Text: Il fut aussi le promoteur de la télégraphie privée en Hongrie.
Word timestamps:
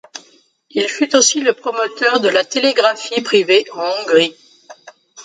Il 0.71 0.89
fut 0.89 1.15
aussi 1.15 1.41
le 1.41 1.53
promoteur 1.53 2.19
de 2.21 2.27
la 2.27 2.43
télégraphie 2.43 3.21
privée 3.21 3.67
en 3.75 3.85
Hongrie. 4.01 4.35